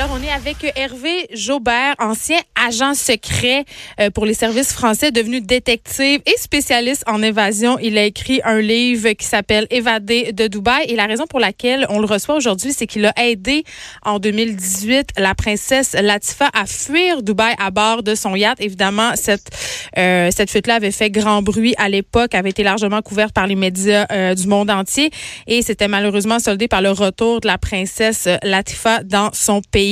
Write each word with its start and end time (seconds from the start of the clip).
Alors, 0.00 0.16
on 0.16 0.22
est 0.22 0.30
avec 0.30 0.58
Hervé 0.76 1.26
Jaubert, 1.32 1.96
ancien 1.98 2.38
agent 2.54 2.94
secret 2.94 3.64
euh, 3.98 4.10
pour 4.10 4.26
les 4.26 4.34
services 4.34 4.72
français, 4.72 5.10
devenu 5.10 5.40
détective 5.40 6.20
et 6.24 6.38
spécialiste 6.38 7.02
en 7.08 7.20
évasion. 7.20 7.80
Il 7.80 7.98
a 7.98 8.04
écrit 8.04 8.40
un 8.44 8.60
livre 8.60 9.10
qui 9.14 9.26
s'appelle 9.26 9.66
Évadé 9.70 10.32
de 10.32 10.46
Dubaï. 10.46 10.84
Et 10.86 10.94
la 10.94 11.06
raison 11.06 11.26
pour 11.26 11.40
laquelle 11.40 11.84
on 11.88 11.98
le 11.98 12.06
reçoit 12.06 12.36
aujourd'hui, 12.36 12.72
c'est 12.72 12.86
qu'il 12.86 13.06
a 13.06 13.12
aidé 13.20 13.64
en 14.04 14.20
2018 14.20 15.14
la 15.18 15.34
princesse 15.34 15.96
Latifa 16.00 16.48
à 16.54 16.66
fuir 16.66 17.24
Dubaï 17.24 17.56
à 17.58 17.72
bord 17.72 18.04
de 18.04 18.14
son 18.14 18.36
yacht. 18.36 18.60
Évidemment, 18.60 19.16
cette, 19.16 19.50
euh, 19.96 20.30
cette 20.30 20.52
fuite-là 20.52 20.76
avait 20.76 20.92
fait 20.92 21.10
grand 21.10 21.42
bruit 21.42 21.74
à 21.76 21.88
l'époque, 21.88 22.36
avait 22.36 22.50
été 22.50 22.62
largement 22.62 23.02
couverte 23.02 23.32
par 23.32 23.48
les 23.48 23.56
médias 23.56 24.06
euh, 24.12 24.36
du 24.36 24.46
monde 24.46 24.70
entier. 24.70 25.10
Et 25.48 25.60
c'était 25.62 25.88
malheureusement 25.88 26.38
soldé 26.38 26.68
par 26.68 26.82
le 26.82 26.92
retour 26.92 27.40
de 27.40 27.48
la 27.48 27.58
princesse 27.58 28.28
Latifa 28.44 29.02
dans 29.02 29.30
son 29.32 29.60
pays. 29.60 29.87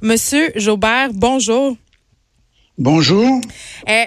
Monsieur 0.00 0.50
Jaubert, 0.56 1.10
bonjour. 1.12 1.76
Bonjour. 2.78 3.22
Euh, 3.26 3.92
euh, 3.92 4.04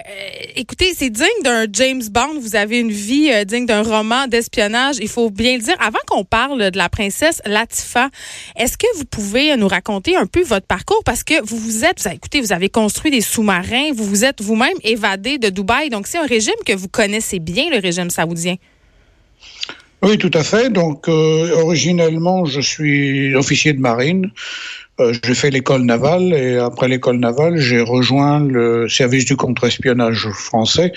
écoutez, 0.56 0.92
c'est 0.92 1.08
digne 1.08 1.42
d'un 1.44 1.66
James 1.72 2.02
Bond. 2.10 2.40
Vous 2.40 2.56
avez 2.56 2.80
une 2.80 2.90
vie 2.90 3.30
euh, 3.32 3.44
digne 3.44 3.64
d'un 3.64 3.82
roman 3.82 4.26
d'espionnage. 4.26 4.96
Il 5.00 5.08
faut 5.08 5.30
bien 5.30 5.56
le 5.56 5.62
dire. 5.62 5.76
Avant 5.78 6.00
qu'on 6.08 6.24
parle 6.24 6.72
de 6.72 6.76
la 6.76 6.88
princesse 6.88 7.40
Latifa, 7.46 8.10
est-ce 8.56 8.76
que 8.76 8.86
vous 8.96 9.04
pouvez 9.04 9.56
nous 9.56 9.68
raconter 9.68 10.16
un 10.16 10.26
peu 10.26 10.42
votre 10.42 10.66
parcours? 10.66 11.02
Parce 11.04 11.22
que 11.22 11.40
vous 11.44 11.56
vous 11.56 11.84
êtes, 11.84 12.00
vous 12.00 12.08
avez, 12.08 12.16
écoutez, 12.16 12.40
vous 12.40 12.52
avez 12.52 12.68
construit 12.68 13.12
des 13.12 13.20
sous-marins, 13.20 13.92
vous 13.94 14.04
vous 14.04 14.24
êtes 14.24 14.42
vous-même 14.42 14.76
évadé 14.82 15.38
de 15.38 15.48
Dubaï. 15.48 15.88
Donc, 15.88 16.08
c'est 16.08 16.18
un 16.18 16.26
régime 16.26 16.60
que 16.66 16.72
vous 16.72 16.88
connaissez 16.88 17.38
bien, 17.38 17.70
le 17.70 17.78
régime 17.78 18.10
saoudien. 18.10 18.56
Oui, 20.02 20.18
tout 20.18 20.30
à 20.34 20.42
fait. 20.42 20.70
Donc, 20.70 21.06
originellement, 21.06 22.44
je 22.44 22.60
suis 22.60 23.32
officier 23.36 23.72
de 23.74 23.80
marine. 23.80 24.32
Euh, 24.98 25.12
j'ai 25.24 25.34
fait 25.34 25.50
l'école 25.50 25.82
navale 25.82 26.32
et 26.32 26.56
après 26.56 26.88
l'école 26.88 27.18
navale, 27.18 27.58
j'ai 27.58 27.80
rejoint 27.80 28.40
le 28.40 28.88
service 28.88 29.26
du 29.26 29.36
contre-espionnage 29.36 30.28
français 30.30 30.92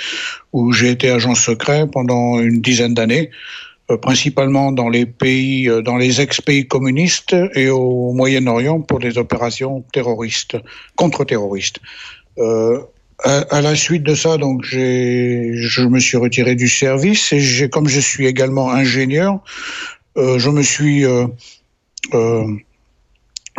où 0.53 0.71
j'ai 0.71 0.91
été 0.91 1.09
agent 1.09 1.35
secret 1.35 1.85
pendant 1.91 2.39
une 2.39 2.61
dizaine 2.61 2.93
d'années, 2.93 3.29
euh, 3.91 3.97
principalement 3.97 4.71
dans 4.71 4.87
les 4.87 5.05
pays, 5.05 5.67
euh, 5.67 5.81
dans 5.81 5.97
les 5.97 6.21
ex-pays 6.21 6.65
communistes 6.67 7.35
et 7.55 7.69
au 7.69 8.13
Moyen-Orient 8.13 8.79
pour 8.81 8.99
des 8.99 9.17
opérations 9.17 9.83
terroristes, 9.91 10.57
contre-terroristes. 10.95 11.79
Euh, 12.37 12.79
à, 13.25 13.39
à, 13.57 13.61
la 13.61 13.75
suite 13.75 14.03
de 14.03 14.15
ça, 14.15 14.37
donc 14.37 14.63
je 14.63 15.85
me 15.85 15.99
suis 15.99 16.15
retiré 16.15 16.55
du 16.55 16.69
service 16.69 17.33
et 17.33 17.69
comme 17.69 17.89
je 17.89 17.99
suis 17.99 18.27
également 18.27 18.71
ingénieur, 18.71 19.39
euh, 20.17 20.39
je 20.39 20.49
me 20.49 20.63
suis 20.63 21.05
euh, 21.05 21.27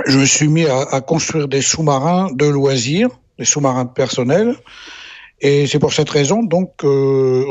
je 0.07 0.19
me 0.19 0.25
suis 0.25 0.49
mis 0.49 0.67
à, 0.67 0.83
à 0.83 1.01
construire 1.01 1.49
des 1.49 1.63
sous-marins 1.63 2.29
de 2.33 2.47
loisirs, 2.47 3.11
des 3.39 3.45
sous-marins 3.45 3.87
personnels. 3.87 4.57
Et 5.43 5.67
c'est 5.67 5.79
pour 5.79 5.95
cette 5.95 6.11
raison 6.11 6.43
donc 6.43 6.85
euh, 6.85 7.45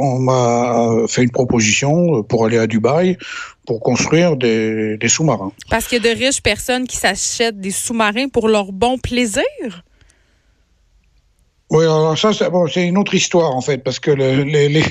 on 0.00 0.18
m'a 0.18 1.06
fait 1.08 1.22
une 1.22 1.30
proposition 1.30 2.22
pour 2.22 2.44
aller 2.44 2.58
à 2.58 2.66
Dubaï 2.66 3.16
pour 3.66 3.80
construire 3.80 4.36
des, 4.36 4.98
des 4.98 5.08
sous-marins. 5.08 5.52
Parce 5.70 5.86
qu'il 5.86 6.04
y 6.04 6.08
a 6.08 6.14
de 6.14 6.18
riches 6.18 6.42
personnes 6.42 6.86
qui 6.86 6.96
s'achètent 6.96 7.58
des 7.58 7.70
sous-marins 7.70 8.28
pour 8.28 8.48
leur 8.48 8.72
bon 8.72 8.98
plaisir? 8.98 9.42
Oui, 11.70 11.84
alors 11.84 12.18
ça, 12.18 12.32
c'est 12.32 12.50
bon, 12.50 12.66
une 12.66 12.98
autre 12.98 13.14
histoire 13.14 13.54
en 13.54 13.60
fait, 13.60 13.78
parce 13.78 14.00
que 14.00 14.10
le, 14.10 14.42
les, 14.42 14.68
les, 14.68 14.84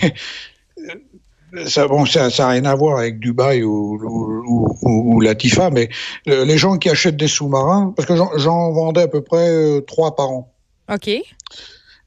ça, 1.66 1.88
bon, 1.88 2.06
ça, 2.06 2.30
ça 2.30 2.50
rien 2.50 2.66
à 2.66 2.76
voir 2.76 3.00
avec 3.00 3.20
Dubaï 3.20 3.64
ou, 3.64 4.00
ou, 4.02 4.76
ou, 4.82 5.16
ou 5.16 5.22
Latifa, 5.22 5.70
mais 5.70 5.90
les 6.26 6.58
gens 6.58 6.78
qui 6.78 6.90
achètent 6.90 7.18
des 7.18 7.28
sous-marins, 7.28 7.94
parce 7.96 8.08
que 8.08 8.16
j'en 8.16 8.72
vendais 8.72 9.02
à 9.04 9.08
peu 9.08 9.22
près 9.22 9.50
euh, 9.50 9.82
trois 9.82 10.16
par 10.16 10.30
an. 10.30 10.52
OK. 10.92 11.10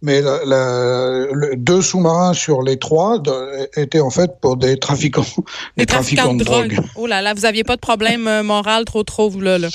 Mais 0.05 0.20
la, 0.20 0.45
la, 0.45 1.27
le, 1.33 1.55
deux 1.57 1.81
sous-marins 1.81 2.35
sur 2.35 2.63
les 2.63 2.77
trois 2.77 3.20
de, 3.20 3.80
étaient 3.80 4.01
en 4.01 4.11
fait 4.11 4.33
pour 4.41 4.57
des 4.57 4.77
trafiquants, 4.77 5.23
des, 5.23 5.83
des 5.83 5.86
trafiquants, 5.86 6.23
trafiquants, 6.23 6.35
de, 6.35 6.45
drogue. 6.45 6.74
drogue. 6.74 6.86
Oh 6.97 7.07
là 7.07 7.23
là, 7.23 7.35
vous 7.35 7.45
aviez 7.45 7.63
pas 7.63 7.77
de 7.77 7.80
problème 7.80 8.27
euh, 8.27 8.42
moral 8.42 8.85
trop 8.85 9.05
trop, 9.05 9.30
vous 9.30 9.41
là. 9.41 9.59
là. 9.59 9.69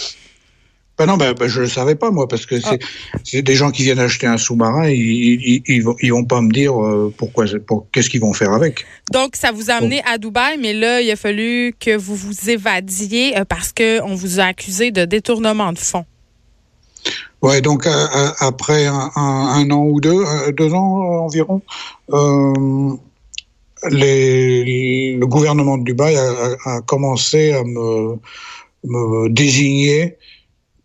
Ben 0.97 1.05
non, 1.05 1.15
ben, 1.15 1.33
ben 1.33 1.47
je 1.47 1.61
le 1.61 1.67
savais 1.67 1.93
pas 1.93 2.09
moi 2.09 2.27
parce 2.27 2.47
que 2.47 2.59
c'est 2.59 2.79
ah. 3.13 3.41
des 3.41 3.55
gens 3.55 3.69
qui 3.69 3.83
viennent 3.83 3.99
acheter 3.99 4.25
un 4.25 4.37
sous-marin, 4.37 4.89
ils, 4.89 4.97
ils, 4.97 5.63
ils, 5.67 5.83
vont, 5.83 5.95
ils 6.01 6.11
vont 6.11 6.25
pas 6.25 6.41
me 6.41 6.51
dire 6.51 6.83
euh, 6.83 7.13
pourquoi, 7.15 7.45
pour, 7.67 7.85
qu'est-ce 7.91 8.09
qu'ils 8.09 8.21
vont 8.21 8.33
faire 8.33 8.51
avec. 8.51 8.83
Donc 9.11 9.35
ça 9.35 9.51
vous 9.51 9.69
a 9.69 9.75
amené 9.75 9.97
bon. 9.97 10.11
à 10.11 10.17
Dubaï, 10.17 10.57
mais 10.59 10.73
là 10.73 10.99
il 11.01 11.11
a 11.11 11.15
fallu 11.15 11.75
que 11.79 11.95
vous 11.95 12.15
vous 12.15 12.49
évadiez 12.49 13.37
euh, 13.37 13.45
parce 13.45 13.71
que 13.71 14.01
on 14.01 14.15
vous 14.15 14.39
a 14.39 14.45
accusé 14.45 14.89
de 14.89 15.05
détournement 15.05 15.71
de 15.71 15.77
fonds. 15.77 16.05
Ouais, 17.43 17.61
donc 17.61 17.85
euh, 17.85 18.07
après 18.39 18.87
un, 18.87 19.11
un, 19.15 19.47
un, 19.55 19.69
an 19.69 19.85
ou 19.85 20.01
deux, 20.01 20.23
deux 20.53 20.73
ans 20.73 20.99
euh, 20.99 21.19
environ, 21.19 21.61
les, 23.91 25.13
le 25.13 25.27
gouvernement 25.27 25.77
de 25.77 25.83
Dubaï 25.83 26.15
a, 26.17 26.55
a 26.65 26.81
commencé 26.81 27.53
à 27.53 27.63
me, 27.63 28.15
me 28.83 29.29
désigner 29.29 30.17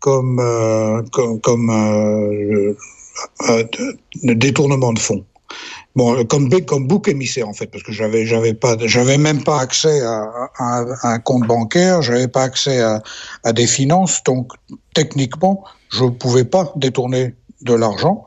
comme, 0.03 0.37
euh, 0.41 1.01
comme, 1.13 1.39
comme 1.39 1.69
euh, 1.69 2.73
euh, 3.49 3.63
détournement 4.21 4.91
de 4.91 4.99
fonds. 4.99 5.23
Bon, 5.95 6.25
comme, 6.25 6.49
comme 6.65 6.87
bouc 6.87 7.07
émissaire 7.07 7.47
en 7.47 7.53
fait, 7.53 7.67
parce 7.67 7.83
que 7.85 7.93
j'avais 7.93 8.25
j'avais 8.25 8.53
pas 8.53 8.75
j'avais 8.81 9.17
même 9.17 9.43
pas 9.43 9.61
accès 9.61 10.01
à, 10.01 10.49
à, 10.57 10.85
à 11.03 11.07
un 11.13 11.19
compte 11.19 11.47
bancaire, 11.47 12.01
j'avais 12.01 12.27
pas 12.27 12.43
accès 12.43 12.81
à, 12.81 13.01
à 13.45 13.53
des 13.53 13.67
finances, 13.67 14.21
donc 14.25 14.51
techniquement 14.93 15.63
je 15.89 16.03
pouvais 16.05 16.43
pas 16.43 16.73
détourner 16.75 17.35
de 17.61 17.73
l'argent 17.73 18.25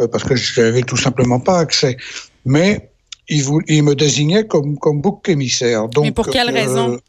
euh, 0.00 0.06
parce 0.06 0.22
que 0.22 0.36
j'avais 0.36 0.82
tout 0.82 0.98
simplement 0.98 1.40
pas 1.40 1.58
accès. 1.58 1.96
Mais 2.44 2.90
il, 3.28 3.42
vous, 3.42 3.60
il 3.66 3.82
me 3.82 3.94
désignait 3.96 4.46
comme 4.46 4.78
comme 4.78 5.00
bouc 5.00 5.28
émissaire. 5.28 5.88
Donc, 5.88 6.04
Mais 6.04 6.12
pour 6.12 6.28
quelle 6.28 6.50
euh, 6.50 6.60
raison? 6.60 7.00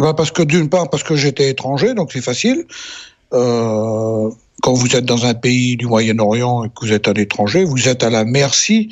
Bah 0.00 0.14
parce 0.14 0.30
que 0.30 0.42
d'une 0.42 0.68
part, 0.68 0.88
parce 0.88 1.02
que 1.02 1.16
j'étais 1.16 1.50
étranger, 1.50 1.94
donc 1.94 2.12
c'est 2.12 2.22
facile. 2.22 2.64
Euh, 3.32 4.30
quand 4.62 4.72
vous 4.72 4.96
êtes 4.96 5.04
dans 5.04 5.26
un 5.26 5.34
pays 5.34 5.76
du 5.76 5.86
Moyen-Orient 5.86 6.64
et 6.64 6.68
que 6.68 6.86
vous 6.86 6.92
êtes 6.92 7.08
un 7.08 7.14
étranger, 7.14 7.64
vous 7.64 7.88
êtes 7.88 8.02
à 8.02 8.10
la 8.10 8.24
merci 8.24 8.88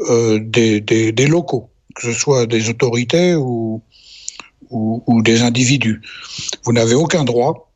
euh, 0.00 0.40
des, 0.40 0.80
des, 0.80 1.12
des, 1.12 1.26
locaux, 1.26 1.68
que 1.94 2.02
ce 2.02 2.18
soit 2.18 2.46
des 2.46 2.70
autorités 2.70 3.34
ou, 3.34 3.82
ou, 4.70 5.02
ou 5.06 5.22
des 5.22 5.42
individus. 5.42 6.00
Vous 6.64 6.72
n'avez 6.72 6.94
aucun 6.94 7.24
droit. 7.24 7.70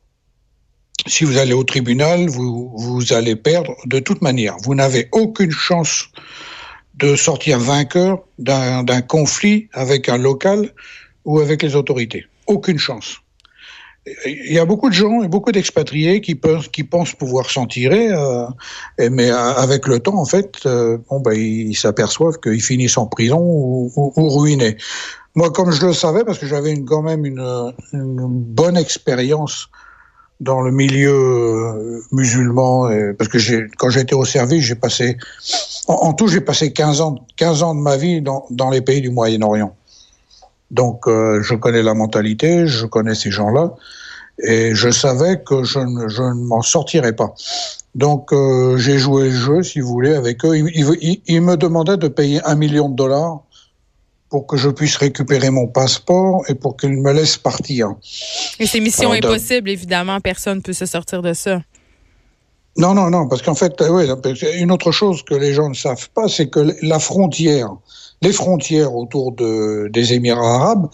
Si 1.05 1.23
vous 1.23 1.37
allez 1.37 1.53
au 1.53 1.63
tribunal, 1.63 2.27
vous, 2.27 2.73
vous 2.75 3.13
allez 3.13 3.35
perdre 3.35 3.75
de 3.85 3.99
toute 3.99 4.21
manière. 4.21 4.57
Vous 4.63 4.75
n'avez 4.75 5.07
aucune 5.11 5.51
chance 5.51 6.09
de 6.95 7.15
sortir 7.15 7.59
vainqueur 7.59 8.23
d'un 8.39 9.01
conflit 9.01 9.69
avec 9.73 10.09
un 10.09 10.17
local 10.17 10.73
ou 11.23 11.39
avec 11.39 11.61
les 11.61 11.75
autorités 11.75 12.25
aucune 12.47 12.79
chance. 12.79 13.17
Il 14.25 14.53
y 14.53 14.59
a 14.59 14.65
beaucoup 14.65 14.89
de 14.89 14.93
gens 14.93 15.21
et 15.21 15.27
beaucoup 15.27 15.51
d'expatriés 15.51 16.21
qui, 16.21 16.35
pensent 16.35 17.13
pouvoir 17.13 17.49
s'en 17.49 17.65
tirer, 17.65 18.09
euh, 18.09 18.45
mais 19.11 19.29
avec 19.29 19.85
le 19.85 19.99
temps, 19.99 20.17
en 20.17 20.25
fait, 20.25 20.65
euh, 20.65 20.97
ben, 21.11 21.33
ils 21.33 21.75
s'aperçoivent 21.75 22.39
qu'ils 22.39 22.61
finissent 22.61 22.97
en 22.97 23.07
prison 23.07 23.39
ou, 23.41 24.11
ruinés. 24.15 24.77
Moi, 25.35 25.51
comme 25.51 25.71
je 25.71 25.85
le 25.85 25.93
savais, 25.93 26.23
parce 26.23 26.39
que 26.39 26.47
j'avais 26.47 26.81
quand 26.83 27.01
même 27.01 27.25
une, 27.25 27.43
bonne 27.93 28.77
expérience 28.77 29.69
dans 30.39 30.61
le 30.61 30.71
milieu 30.71 32.01
musulman, 32.13 32.89
parce 33.17 33.29
que 33.29 33.37
quand 33.75 33.89
j'étais 33.89 34.15
au 34.15 34.23
service, 34.23 34.63
j'ai 34.63 34.75
passé, 34.75 35.17
en, 35.87 36.13
tout, 36.13 36.27
j'ai 36.29 36.41
passé 36.41 36.71
15 36.71 37.01
ans, 37.01 37.15
15 37.35 37.63
ans 37.63 37.75
de 37.75 37.81
ma 37.81 37.97
vie 37.97 38.21
dans 38.21 38.69
les 38.69 38.81
pays 38.81 39.01
du 39.01 39.09
Moyen-Orient. 39.09 39.75
Donc, 40.71 41.07
euh, 41.07 41.41
je 41.41 41.55
connais 41.55 41.83
la 41.83 41.93
mentalité, 41.93 42.67
je 42.67 42.85
connais 42.85 43.15
ces 43.15 43.31
gens-là, 43.31 43.73
et 44.43 44.75
je 44.75 44.89
savais 44.89 45.41
que 45.41 45.63
je 45.63 45.79
ne, 45.79 46.07
je 46.07 46.21
ne 46.21 46.45
m'en 46.45 46.61
sortirais 46.61 47.13
pas. 47.13 47.33
Donc, 47.95 48.31
euh, 48.31 48.77
j'ai 48.77 48.97
joué 48.99 49.29
le 49.29 49.35
jeu, 49.35 49.63
si 49.63 49.79
vous 49.79 49.87
voulez, 49.87 50.13
avec 50.13 50.45
eux. 50.45 50.55
Ils, 50.57 50.69
ils, 51.01 51.21
ils, 51.25 51.41
me 51.41 51.55
demandaient 51.55 51.97
de 51.97 52.07
payer 52.07 52.41
un 52.45 52.55
million 52.55 52.89
de 52.89 52.95
dollars 52.95 53.41
pour 54.29 54.45
que 54.45 54.57
je 54.57 54.69
puisse 54.69 54.97
récupérer 54.97 55.49
mon 55.49 55.67
passeport 55.67 56.43
et 56.49 56.53
pour 56.53 56.75
qu'ils 56.75 57.01
me 57.01 57.13
laissent 57.13 57.37
partir. 57.37 57.95
Et 58.59 58.67
c'est 58.67 58.81
mission 58.81 59.11
Alors, 59.11 59.31
impossible, 59.31 59.69
évidemment. 59.69 60.19
Personne 60.19 60.57
ne 60.57 60.61
peut 60.61 60.73
se 60.73 60.85
sortir 60.85 61.21
de 61.21 61.33
ça. 61.33 61.61
Non, 62.77 62.93
non, 62.93 63.09
non, 63.09 63.27
parce 63.27 63.41
qu'en 63.41 63.55
fait, 63.55 63.73
oui, 63.89 64.05
une 64.59 64.71
autre 64.71 64.91
chose 64.91 65.23
que 65.23 65.33
les 65.33 65.53
gens 65.53 65.69
ne 65.69 65.73
savent 65.73 66.09
pas, 66.11 66.27
c'est 66.27 66.47
que 66.47 66.75
la 66.83 66.99
frontière 66.99 67.69
les 68.21 68.33
frontières 68.33 68.95
autour 68.95 69.31
de, 69.31 69.89
des 69.91 70.13
Émirats 70.13 70.55
arabes 70.55 70.89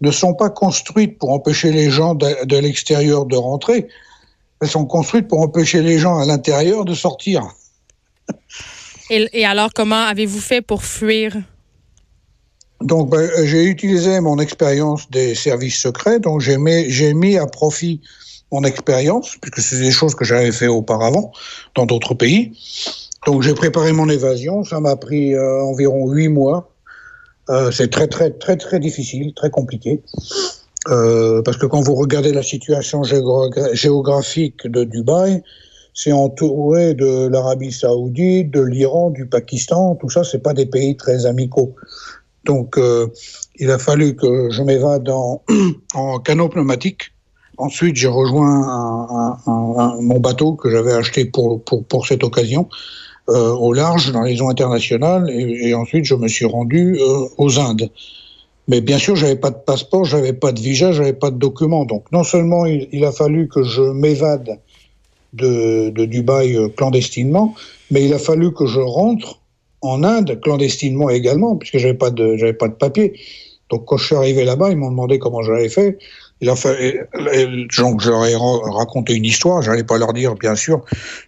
ne 0.00 0.10
sont 0.10 0.34
pas 0.34 0.50
construites 0.50 1.18
pour 1.18 1.30
empêcher 1.30 1.70
les 1.72 1.90
gens 1.90 2.14
de, 2.14 2.44
de 2.44 2.56
l'extérieur 2.56 3.26
de 3.26 3.36
rentrer. 3.36 3.88
Elles 4.60 4.68
sont 4.68 4.86
construites 4.86 5.28
pour 5.28 5.40
empêcher 5.40 5.82
les 5.82 5.98
gens 5.98 6.18
à 6.18 6.26
l'intérieur 6.26 6.84
de 6.84 6.94
sortir. 6.94 7.42
Et, 9.10 9.28
et 9.32 9.44
alors, 9.44 9.70
comment 9.74 10.00
avez-vous 10.00 10.40
fait 10.40 10.62
pour 10.62 10.82
fuir? 10.82 11.36
Donc, 12.80 13.10
ben, 13.10 13.30
j'ai 13.44 13.64
utilisé 13.64 14.20
mon 14.20 14.38
expérience 14.38 15.10
des 15.10 15.34
services 15.34 15.78
secrets. 15.78 16.20
Donc, 16.20 16.40
j'ai 16.40 16.58
mis, 16.58 17.14
mis, 17.14 17.38
à 17.38 17.46
profit 17.46 18.00
mon 18.52 18.62
expérience, 18.64 19.36
puisque 19.40 19.60
c'est 19.60 19.80
des 19.80 19.90
choses 19.90 20.14
que 20.14 20.24
j'avais 20.24 20.52
fait 20.52 20.66
auparavant 20.66 21.32
dans 21.74 21.86
d'autres 21.86 22.14
pays. 22.14 22.52
Donc 23.26 23.42
j'ai 23.42 23.54
préparé 23.54 23.92
mon 23.92 24.08
évasion, 24.08 24.64
ça 24.64 24.80
m'a 24.80 24.96
pris 24.96 25.34
euh, 25.34 25.62
environ 25.62 26.10
huit 26.10 26.28
mois. 26.28 26.70
Euh, 27.50 27.70
c'est 27.70 27.90
très 27.90 28.06
très 28.06 28.30
très 28.30 28.56
très 28.56 28.78
difficile, 28.80 29.32
très 29.34 29.50
compliqué. 29.50 30.02
Euh, 30.88 31.40
parce 31.42 31.56
que 31.56 31.64
quand 31.64 31.80
vous 31.80 31.94
regardez 31.94 32.32
la 32.32 32.42
situation 32.42 33.02
géographique 33.72 34.66
de 34.66 34.84
Dubaï, 34.84 35.42
c'est 35.94 36.12
entouré 36.12 36.92
de 36.92 37.28
l'Arabie 37.28 37.72
Saoudite, 37.72 38.50
de 38.50 38.60
l'Iran, 38.60 39.10
du 39.10 39.26
Pakistan. 39.26 39.94
Tout 39.94 40.10
ça, 40.10 40.24
c'est 40.24 40.42
pas 40.42 40.52
des 40.52 40.66
pays 40.66 40.96
très 40.96 41.24
amicaux. 41.24 41.74
Donc, 42.44 42.78
il 43.56 43.70
a 43.70 43.78
fallu 43.78 44.16
que 44.16 44.50
je 44.50 44.62
m'évade 44.62 45.08
en, 45.08 45.42
canot 46.24 46.48
pneumatique. 46.50 47.12
Ensuite, 47.56 47.96
j'ai 47.96 48.08
rejoint 48.08 49.38
mon 49.46 50.18
bateau 50.18 50.54
que 50.54 50.68
j'avais 50.68 50.92
acheté 50.92 51.24
pour, 51.24 51.64
pour, 51.64 51.84
pour 51.84 52.06
cette 52.06 52.24
occasion 52.24 52.68
euh, 53.30 53.52
au 53.52 53.72
large 53.72 54.12
dans 54.12 54.22
les 54.22 54.42
eaux 54.42 54.50
internationales 54.50 55.30
et, 55.30 55.68
et, 55.68 55.74
ensuite 55.74 56.04
je 56.04 56.14
me 56.14 56.28
suis 56.28 56.44
rendu 56.44 56.98
euh, 57.00 57.26
aux 57.38 57.58
Indes. 57.58 57.90
Mais 58.68 58.80
bien 58.80 58.98
sûr, 58.98 59.16
j'avais 59.16 59.36
pas 59.36 59.50
de 59.50 59.56
passeport, 59.56 60.04
j'avais 60.04 60.32
pas 60.32 60.52
de 60.52 60.60
visa, 60.60 60.92
j'avais 60.92 61.12
pas 61.12 61.30
de 61.30 61.36
documents. 61.36 61.84
Donc 61.84 62.10
non 62.12 62.22
seulement 62.24 62.66
il, 62.66 62.88
il 62.92 63.04
a 63.04 63.12
fallu 63.12 63.48
que 63.48 63.62
je 63.62 63.82
m'évade 63.82 64.58
de, 65.32 65.90
de 65.90 66.04
Dubaï 66.04 66.56
euh, 66.56 66.68
clandestinement, 66.68 67.54
mais 67.90 68.04
il 68.04 68.12
a 68.12 68.18
fallu 68.18 68.52
que 68.52 68.66
je 68.66 68.80
rentre 68.80 69.40
en 69.80 70.02
Inde 70.02 70.40
clandestinement 70.40 71.10
également, 71.10 71.56
puisque 71.56 71.78
j'avais 71.78 71.94
pas 71.94 72.10
de 72.10 72.36
j'avais 72.36 72.54
pas 72.54 72.68
de 72.68 72.74
papier. 72.74 73.14
Donc 73.70 73.84
quand 73.86 73.96
je 73.96 74.06
suis 74.06 74.16
arrivé 74.16 74.44
là-bas, 74.44 74.70
ils 74.70 74.76
m'ont 74.76 74.90
demandé 74.90 75.18
comment 75.18 75.42
j'avais 75.42 75.68
fait. 75.68 75.98
Il 76.44 77.68
donc 77.78 78.02
je 78.02 78.10
leur 78.10 78.26
ai 78.26 78.34
raconté 78.36 79.14
une 79.14 79.24
histoire. 79.24 79.62
J'allais 79.62 79.84
pas 79.84 79.96
leur 79.96 80.12
dire, 80.12 80.34
bien 80.34 80.54
sûr, 80.54 80.84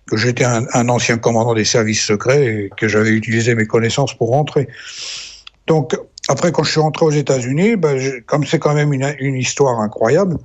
que 0.07 0.17
j'étais 0.17 0.45
un, 0.45 0.89
ancien 0.89 1.17
commandant 1.17 1.55
des 1.55 1.65
services 1.65 2.05
secrets 2.05 2.47
et 2.47 2.71
que 2.77 2.89
j'avais 2.89 3.11
utilisé 3.11 3.55
mes 3.55 3.67
connaissances 3.67 4.15
pour 4.15 4.31
rentrer. 4.31 4.69
Donc 5.67 5.97
après, 6.29 6.53
quand 6.53 6.65
je 6.65 6.73
suis 6.73 6.81
rentré 6.81 7.07
aux 7.07 7.11
États-Unis, 7.11 7.77
ben, 7.77 7.99
comme 8.27 8.45
c'est 8.45 8.59
quand 8.59 8.75
même 8.75 8.93
une, 8.93 9.35
histoire 9.37 9.81
incroyable, 9.81 10.37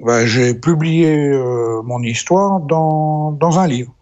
ben, 0.00 0.24
j'ai 0.24 0.54
publié 0.54 1.14
euh, 1.14 1.82
mon 1.82 2.02
histoire 2.02 2.60
dans, 2.60 3.36
un 3.40 3.66
livre 3.66 3.92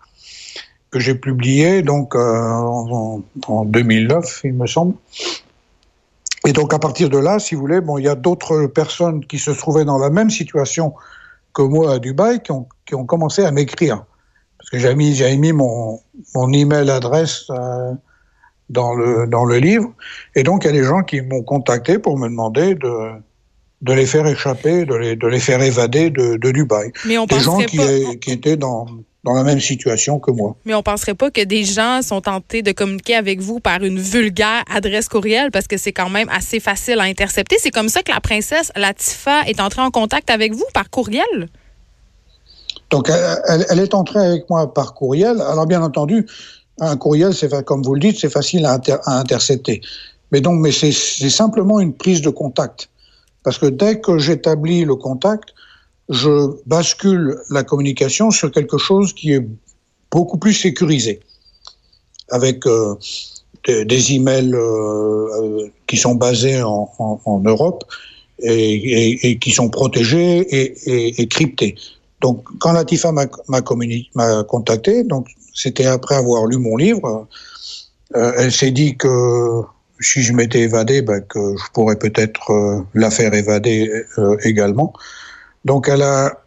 que 0.91 1.01
j'ai 1.01 1.17
publié 1.17 1.83
donc 1.83 2.15
euh, 2.15 2.21
en 2.21 3.65
2009, 3.65 4.43
il 4.45 4.55
me 4.55 4.67
semble. 4.69 4.95
Et 6.46 6.52
donc 6.52 6.75
à 6.75 6.79
partir 6.79 7.08
de 7.08 7.19
là, 7.19 7.38
si 7.38 7.55
vous 7.55 7.62
voulez, 7.62 7.81
bon, 7.81 7.99
il 7.99 8.05
y 8.05 8.08
a 8.08 8.14
d'autres 8.14 8.67
personnes 8.67 9.25
qui 9.25 9.38
se 9.38 9.50
trouvaient 9.50 9.85
dans 9.85 9.99
la 9.99 10.11
même 10.11 10.31
situation 10.31 10.94
que 11.55 11.62
moi 11.62 11.94
à 11.94 11.99
Dubaï 11.99 12.43
qui 12.43 12.52
ont, 12.52 12.67
qui 12.87 12.94
ont 12.94 13.06
commencé 13.06 13.44
à 13.44 13.50
m'écrire. 13.50 14.05
Parce 14.58 14.70
que 14.70 14.79
j'ai 14.79 14.94
mis, 14.94 15.20
mis 15.38 15.52
mon, 15.52 16.00
mon 16.35 16.52
email 16.52 16.91
adresse 16.91 17.46
euh, 17.50 17.93
dans, 18.69 18.94
le, 18.94 19.26
dans 19.26 19.44
le 19.44 19.58
livre. 19.58 19.93
Et 20.35 20.43
donc 20.43 20.64
il 20.64 20.67
y 20.67 20.70
a 20.70 20.73
des 20.73 20.85
gens 20.85 21.02
qui 21.02 21.20
m'ont 21.20 21.43
contacté 21.43 21.99
pour 21.99 22.19
me 22.19 22.29
demander 22.29 22.75
de, 22.75 23.11
de 23.82 23.93
les 23.93 24.06
faire 24.06 24.26
échapper, 24.26 24.85
de 24.85 24.94
les, 24.94 25.17
de 25.17 25.26
les 25.26 25.41
faire 25.41 25.62
évader 25.62 26.11
de, 26.11 26.37
de 26.37 26.50
Dubaï. 26.50 26.93
Mais 27.06 27.19
on 27.19 27.26
des 27.26 27.41
gens 27.41 27.58
qui, 27.58 27.76
pas... 27.76 28.14
qui 28.20 28.32
étaient 28.32 28.56
dans 28.56 28.87
dans 29.25 29.32
la 29.32 29.43
même 29.43 29.61
situation 29.61 30.19
que 30.19 30.31
moi. 30.31 30.55
Mais 30.65 30.75
on 30.75 30.82
penserait 30.82 31.15
pas 31.15 31.31
que 31.31 31.43
des 31.43 31.65
gens 31.65 32.03
sont 32.03 32.21
tentés 32.21 32.62
de 32.62 32.73
communiquer 32.73 33.15
avec 33.15 33.41
vous 33.41 33.59
par 33.59 33.82
une 33.82 33.99
vulgaire 33.99 34.62
adresse 34.71 35.09
courriel 35.09 35.50
parce 35.50 35.67
que 35.67 35.79
c'est 35.79 35.93
quand 35.93 36.11
même 36.11 36.29
assez 36.29 36.61
facile 36.61 37.00
à 37.00 37.05
intercepter. 37.05 37.56
C'est 37.59 37.71
comme 37.71 37.88
ça 37.88 38.03
que 38.03 38.12
la 38.12 38.21
princesse 38.21 38.71
Latifa 38.76 39.43
est 39.47 39.61
entrée 39.61 39.81
en 39.81 39.91
contact 39.91 40.31
avec 40.31 40.53
vous 40.53 40.67
par 40.75 40.91
courriel? 40.91 41.49
Donc 42.91 43.09
elle, 43.09 43.65
elle 43.71 43.81
est 43.81 43.94
entrée 43.94 44.25
avec 44.25 44.50
moi 44.50 44.73
par 44.73 44.94
courriel. 44.94 45.41
Alors 45.41 45.67
bien 45.67 45.82
entendu, 45.82 46.27
un 46.81 46.97
courriel, 46.97 47.35
c'est 47.35 47.65
comme 47.65 47.82
vous 47.82 47.94
le 47.94 48.00
dites, 48.00 48.19
c'est 48.20 48.31
facile 48.31 48.67
à, 48.67 48.75
inter 48.75 48.97
à, 49.05 49.19
intercepter. 49.19 49.81
Mais 50.32 50.41
donc, 50.41 50.61
mais 50.61 50.73
c'est 50.73 50.93
simplement 50.93 51.81
une 51.81 51.94
prise 51.94 52.20
de 52.20 52.31
contact. 52.31 52.88
Parce 53.43 53.59
que 53.59 53.67
dès 53.67 54.00
que 54.00 54.19
j'établis 54.19 54.85
le 54.85 54.97
contact, 54.97 55.55
je 56.09 56.51
bascule 56.67 57.39
la 57.51 57.62
communication 57.62 58.31
sur 58.31 58.51
quelque 58.51 58.79
chose 58.79 59.12
qui 59.12 59.33
est 59.33 59.47
beaucoup 60.11 60.39
plus 60.39 60.55
sécurisé, 60.55 61.21
avec 62.31 62.67
euh, 62.67 62.95
des, 63.67 64.12
emails 64.12 64.55
euh, 64.55 64.61
euh, 64.61 65.69
qui 65.87 65.97
sont 65.97 66.15
basés 66.15 66.62
en, 66.62 67.43
Europe 67.45 67.85
et, 68.41 69.39
qui 69.41 69.51
sont 69.51 69.71
protégés 69.71 70.47
et, 71.21 71.27
cryptés. 71.27 71.75
Donc, 72.21 72.45
quand 72.59 72.73
Latifa 72.73 73.12
m'a 73.12 74.43
contacté, 74.43 75.05
donc 75.05 75.29
c'était 75.55 75.87
après 75.87 76.15
avoir 76.15 76.47
lu 76.47 76.59
mon 76.59 76.77
livre, 76.77 77.27
elle 78.15 78.53
s'est 78.53 78.71
dit 78.71 78.97
que 78.97 79.62
si 80.01 80.23
je 80.23 80.33
m'étais 80.33 80.61
évadé, 80.61 81.03
ben, 81.03 81.21
que 81.21 81.56
je 81.56 81.73
pourrais 81.73 81.97
peut-être 81.97 82.51
euh, 82.51 82.81
la 82.95 83.11
faire 83.11 83.33
évader 83.35 83.91
également. 84.43 84.93
Donc 85.65 85.89
elle 85.89 86.03
a 86.03 86.45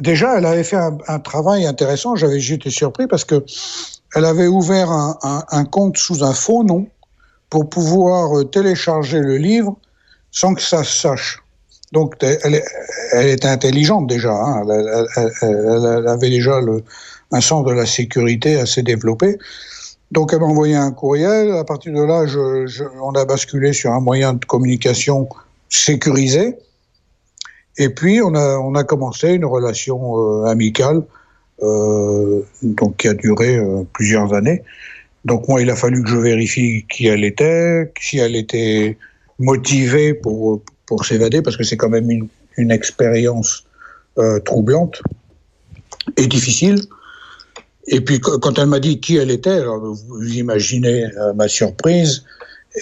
déjà, 0.00 0.38
elle 0.38 0.46
avait 0.46 0.64
fait 0.64 0.76
un, 0.76 1.18
travail 1.18 1.66
intéressant. 1.66 2.16
J'avais 2.16 2.40
j'étais 2.40 2.70
surpris 2.70 3.06
parce 3.06 3.24
que 3.24 3.44
elle 4.14 4.24
avait 4.24 4.46
ouvert 4.46 4.90
un, 4.90 5.64
compte 5.64 5.96
sous 5.96 6.22
un 6.22 6.34
faux 6.34 6.62
nom 6.62 6.86
pour 7.50 7.68
pouvoir 7.68 8.38
euh, 8.38 8.44
télécharger 8.44 9.20
le 9.20 9.36
livre 9.36 9.76
sans 10.30 10.54
que 10.54 10.62
ça 10.62 10.84
se 10.84 11.00
sache. 11.00 11.42
Donc 11.92 12.14
elle, 12.20 12.62
elle 13.12 13.28
était 13.28 13.48
intelligente 13.48 14.08
déjà. 14.08 14.32
Hein. 14.32 14.64
Elle, 15.42 16.08
avait 16.08 16.30
déjà 16.30 16.60
le, 16.60 16.82
un 17.32 17.40
sens 17.40 17.64
de 17.64 17.72
la 17.72 17.86
sécurité 17.86 18.58
assez 18.58 18.82
développé. 18.82 19.38
Donc 20.10 20.32
elle 20.32 20.40
m'a 20.40 20.46
envoyé 20.46 20.76
un 20.76 20.92
courriel. 20.92 21.52
À 21.52 21.64
partir 21.64 21.92
de 21.92 22.02
là, 22.02 22.24
on 23.02 23.12
a 23.12 23.24
basculé 23.24 23.72
sur 23.72 23.92
un 23.92 24.00
moyen 24.00 24.34
de 24.34 24.44
communication 24.44 25.28
sécurisé. 25.68 26.56
Et 27.78 27.88
puis, 27.88 28.20
on 28.22 28.34
a, 28.34 28.58
on 28.58 28.74
a 28.74 28.84
commencé 28.84 29.30
une 29.30 29.44
relation 29.44 30.18
euh, 30.18 30.44
amicale 30.44 31.02
euh, 31.62 32.42
donc 32.62 32.96
qui 32.98 33.08
a 33.08 33.14
duré 33.14 33.56
euh, 33.56 33.82
plusieurs 33.92 34.32
années. 34.32 34.62
Donc 35.24 35.48
moi, 35.48 35.62
il 35.62 35.70
a 35.70 35.76
fallu 35.76 36.02
que 36.02 36.10
je 36.10 36.16
vérifie 36.16 36.84
qui 36.88 37.06
elle 37.06 37.24
était, 37.24 37.92
si 38.00 38.18
elle 38.18 38.36
était 38.36 38.96
motivée 39.38 40.14
pour, 40.14 40.62
pour 40.86 41.04
s'évader, 41.04 41.42
parce 41.42 41.56
que 41.56 41.64
c'est 41.64 41.76
quand 41.76 41.88
même 41.88 42.10
une, 42.10 42.28
une 42.56 42.70
expérience 42.70 43.64
euh, 44.18 44.38
troublante 44.40 45.02
et 46.16 46.26
difficile. 46.26 46.80
Et 47.86 48.00
puis 48.00 48.18
quand 48.20 48.58
elle 48.58 48.66
m'a 48.66 48.80
dit 48.80 49.00
qui 49.00 49.16
elle 49.16 49.30
était, 49.30 49.50
alors 49.50 49.78
vous 49.78 50.24
imaginez 50.34 51.04
euh, 51.04 51.34
ma 51.34 51.48
surprise 51.48 52.24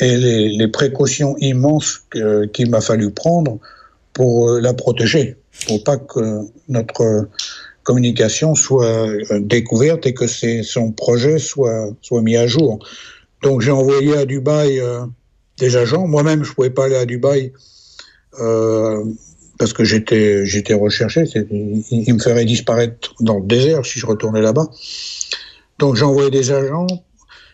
et 0.00 0.16
les, 0.16 0.48
les 0.50 0.68
précautions 0.68 1.36
immenses 1.38 2.04
qu'il 2.52 2.70
m'a 2.70 2.80
fallu 2.80 3.10
prendre 3.10 3.58
pour 4.12 4.50
euh, 4.50 4.60
la 4.60 4.74
protéger, 4.74 5.36
pour 5.66 5.82
pas 5.84 5.96
que 5.96 6.40
notre 6.68 7.28
communication 7.82 8.54
soit 8.54 8.84
euh, 8.84 9.40
découverte 9.40 10.06
et 10.06 10.14
que 10.14 10.26
son 10.26 10.92
projet 10.92 11.38
soit, 11.38 11.90
soit 12.00 12.22
mis 12.22 12.36
à 12.36 12.46
jour. 12.46 12.78
Donc 13.42 13.60
j'ai 13.60 13.70
envoyé 13.70 14.16
à 14.16 14.24
Dubaï 14.24 14.78
euh, 14.78 15.04
des 15.58 15.76
agents. 15.76 16.06
Moi-même, 16.06 16.44
je 16.44 16.52
pouvais 16.52 16.70
pas 16.70 16.84
aller 16.86 16.96
à 16.96 17.06
Dubaï 17.06 17.52
parce 19.58 19.74
que 19.74 19.84
j'étais 19.84 20.46
j'étais 20.46 20.74
recherché. 20.74 21.24
Il, 21.50 22.14
me 22.14 22.18
ferait 22.18 22.46
disparaître 22.46 23.14
dans 23.20 23.38
le 23.38 23.46
désert 23.46 23.84
si 23.84 23.98
je 23.98 24.06
retournais 24.06 24.40
là-bas. 24.40 24.68
Donc 25.78 25.96
j'ai 25.96 26.04
envoyé 26.04 26.30
des 26.30 26.50
agents. 26.50 26.86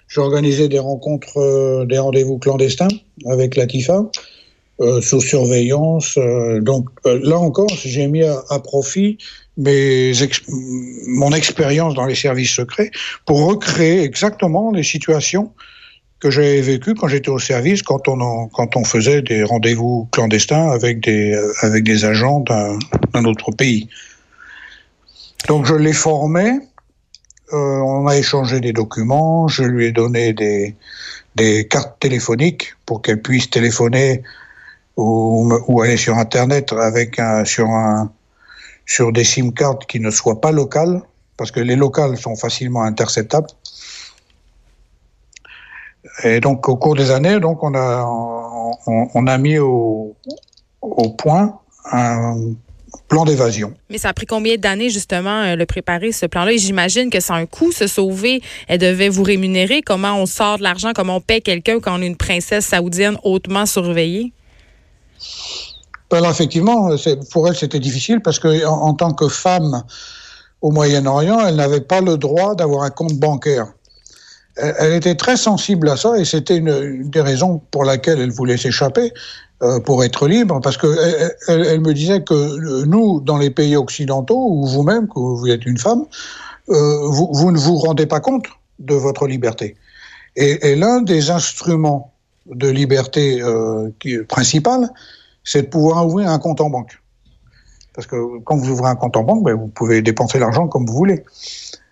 J'ai 0.07 0.21
organisé 0.21 0.69
des 0.69 0.79
rencontres, 0.79 1.85
des 1.87 1.99
rendez-vous 1.99 2.39
clandestins 2.39 2.89
avec 3.27 3.57
Latifa. 3.57 4.09
Euh, 4.81 5.01
sous 5.01 5.21
surveillance. 5.21 6.17
Euh, 6.19 6.61
donc 6.61 6.87
euh, 7.05 7.19
là 7.25 7.37
encore, 7.37 7.69
j'ai 7.69 8.07
mis 8.07 8.23
à, 8.23 8.59
profit 8.61 9.19
mes 9.57 10.23
ex 10.23 10.41
mon 11.09 11.33
expérience 11.33 11.95
dans 11.95 12.07
les 12.07 12.15
services 12.15 12.53
secrets 12.53 12.93
pour 13.27 13.45
recréer 13.45 14.05
exactement 14.05 14.71
les 14.71 14.85
situations 14.85 15.53
que 16.21 16.31
j'avais 16.31 16.61
vécues 16.61 16.95
quand 16.95 17.09
j'étais 17.09 17.29
au 17.29 17.41
service, 17.41 17.83
quand 17.83 18.07
on 18.07 18.21
en, 18.21 18.47
quand 18.47 18.77
on 18.77 18.85
faisait 18.85 19.21
des 19.21 19.43
rendez-vous 19.43 20.09
clandestins 20.13 20.71
avec 20.71 21.01
des 21.01 21.37
avec 21.63 21.83
des 21.83 22.05
agents 22.05 22.39
d'un 22.39 23.25
autre 23.25 23.51
pays. 23.51 23.89
Donc 25.49 25.67
je 25.67 25.75
l'ai 25.75 25.93
formé. 25.93 26.53
on 27.51 28.07
a 28.07 28.17
échangé 28.17 28.61
des 28.61 28.73
documents. 28.73 29.49
Je 29.49 29.65
lui 29.65 29.87
ai 29.87 29.91
donné 29.91 30.33
des 30.35 30.77
des 31.35 31.67
cartes 31.67 31.99
téléphoniques 31.99 32.77
pour 32.87 33.03
qu'elle 33.03 33.21
puisse 33.21 33.51
téléphoner 33.51 34.23
ou, 34.99 35.49
ou 35.69 35.81
aller 35.81 35.97
sur 35.97 36.19
Internet 36.19 36.73
avec 36.73 37.21
un, 37.21 37.45
sur, 37.45 37.69
un, 37.69 38.11
sur 38.85 39.13
des 39.13 39.23
SIM 39.23 39.53
cards 39.53 39.79
qui 39.89 40.01
ne 40.01 40.11
soient 40.11 40.41
pas 40.41 40.51
locales, 40.51 41.01
parce 41.37 41.53
que 41.53 41.61
les 41.61 41.77
locales 41.77 42.17
sont 42.17 42.35
facilement 42.35 42.83
interceptables. 42.83 43.47
Et 46.25 46.41
donc, 46.41 46.69
au 46.69 46.75
cours 46.75 46.97
des 46.97 47.13
années, 47.13 47.39
donc, 47.39 47.63
on 47.63 47.75
a, 47.77 48.05
on, 48.87 49.27
a 49.29 49.39
mis 49.39 49.59
au, 49.59 50.17
point 51.17 51.61
un, 51.93 52.37
plan 53.07 53.25
d'évasion. 53.25 53.75
Mais 53.91 53.99
ça 53.99 54.09
a 54.09 54.13
pris 54.15 54.27
combien 54.27 54.57
d'années 54.57 54.91
justement 54.91 55.43
euh, 55.43 55.55
le 55.55 55.65
préparer 55.65 56.11
ce 56.11 56.27
plan-là? 56.27 56.53
Et 56.53 56.59
j'imagine 56.59 57.09
que 57.09 57.21
c'est 57.21 57.33
un 57.33 57.47
coût 57.47 57.71
se 57.71 57.87
sauver. 57.87 58.43
Elle 58.67 58.79
devait 58.79 59.09
vous 59.09 59.23
rémunérer. 59.23 59.81
Comment 59.81 60.17
on 60.17 60.27
sort 60.27 60.59
de 60.59 60.65
l'argent? 60.65 60.93
Comment 60.95 61.17
on 61.17 61.21
paie 61.21 61.41
quelqu'un 61.41 61.79
quand 61.79 61.99
on 61.99 62.03
est 62.03 62.07
une 62.07 62.17
princesse 62.17 62.67
saoudienne 62.67 63.17
hautement 63.23 63.65
surveillée? 63.65 64.33
Alors 66.11 66.31
effectivement, 66.31 66.91
pour 67.31 67.49
elle 67.49 67.57
c'était 67.57 67.81
difficile 67.81 68.21
parce 68.21 68.39
que 68.39 68.65
en, 68.67 68.95
tant 68.95 69.13
que 69.13 69.29
femme 69.29 69.83
au 70.63 70.71
Moyen-Orient, 70.71 71.41
elle 71.47 71.57
n'avait 71.57 71.83
pas 71.83 72.01
le 72.01 72.17
droit 72.17 72.55
d'avoir 72.55 72.83
un 72.85 72.91
compte 72.91 73.15
bancaire. 73.15 73.67
Elle, 74.57 74.95
était 74.95 75.15
très 75.15 75.37
sensible 75.37 75.89
à 75.89 75.97
ça 75.97 76.19
et 76.19 76.25
c'était 76.25 76.57
une 76.57 77.09
des 77.09 77.21
raisons 77.21 77.61
pour 77.71 77.85
laquelle 77.85 78.21
elle 78.21 78.33
voulait 78.33 78.57
s'échapper. 78.57 79.13
Euh, 79.61 79.81
pour 79.81 80.05
être 80.05 80.29
libre, 80.29 80.61
parce 80.61 80.77
que 80.77 80.87
elle, 81.49 81.81
me 81.81 81.93
disait 81.93 82.23
que 82.23 82.85
nous, 82.85 83.21
dans 83.21 83.39
les 83.39 83.51
pays 83.51 83.75
occidentaux, 83.75 84.39
ou 84.39 84.65
vous-même, 84.69 85.09
que 85.09 85.19
vous 85.19 85.49
êtes 85.49 85.67
une 85.67 85.79
femme, 85.79 86.05
euh, 86.69 87.09
vous, 87.09 87.51
ne 87.51 87.59
vous 87.59 87.75
rendez 87.75 88.07
pas 88.07 88.21
compte 88.21 88.45
de 88.79 88.95
votre 88.95 89.27
liberté. 89.27 89.75
Et 90.37 90.77
l'un 90.77 91.01
des 91.01 91.31
instruments 91.31 92.13
de 92.55 92.69
liberté 92.69 93.43
euh, 93.43 93.91
qui, 94.01 94.19
principal, 94.19 94.89
c'est 95.45 95.63
de 95.63 95.67
pouvoir 95.69 96.07
ouvrir 96.07 96.31
un 96.31 96.39
compte 96.39 96.61
en 96.61 96.71
banque. 96.71 97.01
Parce 97.95 98.07
que 98.07 98.39
quand 98.45 98.57
vous 98.57 98.71
ouvrez 98.71 98.91
un 98.91 98.97
compte 98.97 99.17
en 99.17 99.25
banque, 99.25 99.45
ben, 99.45 99.55
vous 99.55 99.69
pouvez 99.69 100.03
dépenser 100.03 100.39
l'argent 100.39 100.69
comme 100.69 100.87
vous 100.87 100.95
voulez. 100.95 101.25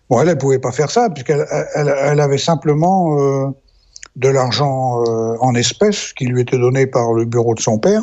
Bon, 0.08 0.20
elle 0.20 0.28
ne 0.28 0.34
pouvait 0.34 0.60
pas 0.60 0.70
faire 0.70 0.90
ça, 0.90 1.10
puisqu'elle 1.10 1.46
elle, 1.74 2.20
avait 2.20 2.38
simplement 2.38 3.18
euh, 3.18 3.48
de 4.14 4.28
l'argent 4.28 5.02
euh, 5.02 5.36
en 5.40 5.54
espèces 5.54 6.12
qui 6.12 6.26
lui 6.26 6.42
était 6.42 6.58
donné 6.58 6.86
par 6.86 7.12
le 7.12 7.24
bureau 7.24 7.54
de 7.54 7.60
son 7.60 7.78
père. 7.78 8.02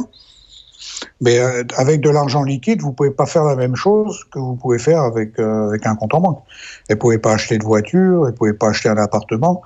Mais 1.22 1.40
avec 1.78 2.02
de 2.02 2.10
l'argent 2.10 2.44
liquide, 2.44 2.82
vous 2.82 2.92
pouvez 2.92 3.12
pas 3.12 3.26
faire 3.26 3.46
la 3.46 3.56
même 3.56 3.76
chose 3.76 4.26
que 4.32 4.40
vous 4.40 4.56
pouvez 4.56 4.80
faire 4.80 5.02
avec, 5.02 5.40
un 5.40 5.96
compte 5.96 6.14
en 6.14 6.20
banque. 6.20 6.44
Elle 6.90 7.00
pouvait 7.00 7.18
pas 7.18 7.34
acheter 7.34 7.58
de 7.58 7.64
voiture, 7.64 8.28
elle 8.28 8.34
pouvait 8.34 8.54
pas 8.54 8.70
acheter 8.70 8.90
un 8.90 8.98
appartement, 8.98 9.62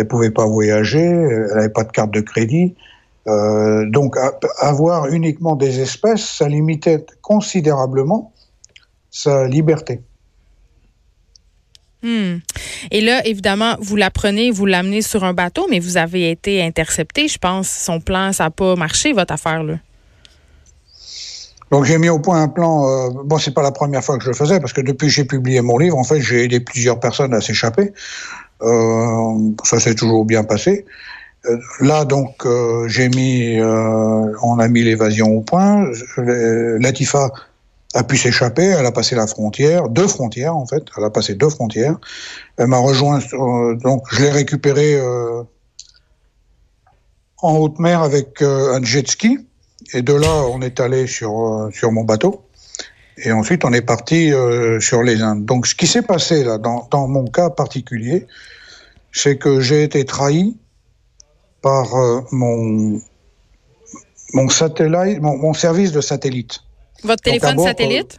elle 0.00 0.08
pouvait 0.08 0.30
pas 0.30 0.46
voyager, 0.46 0.98
elle 0.98 1.46
n'avait 1.54 1.68
pas 1.68 1.84
de 1.84 1.92
carte 1.92 2.10
de 2.10 2.20
crédit. 2.20 2.74
Euh, 3.26 3.84
donc 3.90 4.16
avoir 4.58 5.08
uniquement 5.08 5.56
des 5.56 5.80
espèces, 5.80 6.24
ça 6.24 6.48
limitait 6.48 7.04
considérablement 7.20 8.32
sa 9.10 9.46
liberté. 9.46 10.00
Hmm. 12.02 12.38
Et 12.90 13.02
là, 13.02 13.26
évidemment, 13.26 13.76
vous 13.78 13.96
la 13.96 14.10
prenez, 14.10 14.50
vous 14.50 14.64
l'amenez 14.64 15.02
sur 15.02 15.22
un 15.22 15.34
bateau, 15.34 15.66
mais 15.68 15.80
vous 15.80 15.98
avez 15.98 16.30
été 16.30 16.62
intercepté, 16.62 17.28
je 17.28 17.36
pense. 17.36 17.68
Son 17.68 18.00
plan, 18.00 18.32
ça 18.32 18.44
n'a 18.44 18.50
pas 18.50 18.74
marché, 18.74 19.12
votre 19.12 19.34
affaire, 19.34 19.62
là. 19.62 19.74
Donc 21.70 21.84
j'ai 21.84 21.98
mis 21.98 22.08
au 22.08 22.18
point 22.18 22.42
un 22.42 22.48
plan. 22.48 22.88
Euh, 22.88 23.10
bon, 23.24 23.38
c'est 23.38 23.54
pas 23.54 23.62
la 23.62 23.72
première 23.72 24.02
fois 24.02 24.18
que 24.18 24.24
je 24.24 24.30
le 24.30 24.34
faisais 24.34 24.58
parce 24.58 24.72
que 24.72 24.80
depuis 24.80 25.06
que 25.06 25.12
j'ai 25.12 25.24
publié 25.24 25.60
mon 25.60 25.78
livre, 25.78 25.96
en 25.96 26.04
fait, 26.04 26.20
j'ai 26.20 26.44
aidé 26.44 26.60
plusieurs 26.60 26.98
personnes 26.98 27.32
à 27.32 27.40
s'échapper. 27.40 27.92
Euh, 28.62 29.52
ça 29.64 29.78
s'est 29.78 29.94
toujours 29.94 30.24
bien 30.24 30.44
passé. 30.44 30.84
Euh, 31.46 31.56
là, 31.80 32.04
donc, 32.04 32.44
euh, 32.44 32.86
j'ai 32.88 33.08
mis, 33.08 33.58
euh, 33.58 34.32
on 34.42 34.58
a 34.58 34.68
mis 34.68 34.82
l'évasion 34.82 35.28
au 35.28 35.40
point. 35.40 35.86
Latifa 36.16 37.30
a 37.94 38.04
pu 38.04 38.16
s'échapper. 38.16 38.64
Elle 38.64 38.86
a 38.86 38.92
passé 38.92 39.14
la 39.14 39.26
frontière, 39.26 39.88
deux 39.88 40.06
frontières 40.06 40.56
en 40.56 40.66
fait. 40.66 40.82
Elle 40.96 41.04
a 41.04 41.10
passé 41.10 41.34
deux 41.34 41.50
frontières. 41.50 41.98
Elle 42.56 42.68
m'a 42.68 42.78
rejoint. 42.78 43.20
Donc 43.82 44.04
je 44.10 44.22
l'ai 44.22 44.30
récupérée 44.30 45.00
en 47.42 47.56
haute 47.56 47.78
mer 47.78 48.02
avec 48.02 48.42
un 48.42 48.82
jet 48.82 49.08
ski. 49.08 49.38
Et 49.94 50.02
de 50.02 50.12
là, 50.14 50.44
on 50.52 50.60
est 50.62 50.80
allé 50.80 51.06
sur 51.06 51.68
sur 51.72 51.92
mon 51.92 52.04
bateau. 52.04 52.42
Et 53.18 53.32
ensuite, 53.32 53.64
on 53.64 53.72
est 53.72 53.82
parti 53.82 54.32
sur 54.80 55.02
les 55.02 55.20
Indes. 55.20 55.44
Donc, 55.44 55.66
ce 55.66 55.74
qui 55.74 55.86
s'est 55.86 56.02
passé 56.02 56.42
là, 56.42 56.56
dans, 56.56 56.88
dans 56.90 57.06
mon 57.06 57.26
cas 57.26 57.50
particulier, 57.50 58.26
c'est 59.12 59.36
que 59.36 59.60
j'ai 59.60 59.82
été 59.82 60.04
trahi 60.04 60.56
par 61.60 61.86
mon 62.32 63.00
mon 64.32 64.48
satellite, 64.48 65.20
mon, 65.20 65.36
mon 65.36 65.52
service 65.52 65.92
de 65.92 66.00
satellite. 66.00 66.60
Votre 67.02 67.22
téléphone 67.22 67.58
satellite? 67.58 68.18